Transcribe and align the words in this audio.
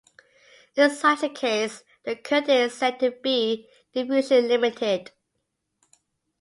In 0.75 0.89
such 0.89 1.21
a 1.21 1.29
case, 1.29 1.83
the 2.05 2.15
current 2.15 2.49
is 2.49 2.73
said 2.73 2.99
to 3.01 3.11
be 3.11 3.69
"diffusion 3.93 4.47
limited". 4.47 5.11